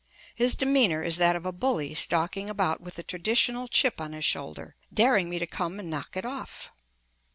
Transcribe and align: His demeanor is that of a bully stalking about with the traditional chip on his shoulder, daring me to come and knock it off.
His 0.33 0.55
demeanor 0.55 1.03
is 1.03 1.17
that 1.17 1.35
of 1.35 1.45
a 1.45 1.51
bully 1.51 1.93
stalking 1.93 2.49
about 2.49 2.81
with 2.81 2.95
the 2.95 3.03
traditional 3.03 3.67
chip 3.67 4.01
on 4.01 4.13
his 4.13 4.25
shoulder, 4.25 4.73
daring 4.91 5.29
me 5.29 5.37
to 5.37 5.45
come 5.45 5.77
and 5.79 5.91
knock 5.91 6.17
it 6.17 6.25
off. 6.25 6.71